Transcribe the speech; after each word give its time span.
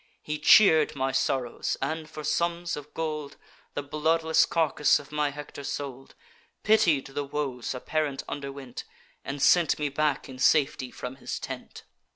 He 0.23 0.39
cheer'd 0.39 0.95
my 0.95 1.11
sorrows, 1.11 1.77
and, 1.79 2.09
for 2.09 2.23
sums 2.23 2.75
of 2.75 2.91
gold, 2.95 3.37
The 3.75 3.83
bloodless 3.83 4.47
carcass 4.47 4.97
of 4.97 5.11
my 5.11 5.29
Hector 5.29 5.63
sold; 5.63 6.15
Pitied 6.63 7.05
the 7.05 7.23
woes 7.23 7.75
a 7.75 7.79
parent 7.79 8.23
underwent, 8.27 8.83
And 9.23 9.39
sent 9.39 9.77
me 9.77 9.89
back 9.89 10.27
in 10.27 10.39
safety 10.39 10.89
from 10.89 11.17
his 11.17 11.37
tent. 11.37 11.83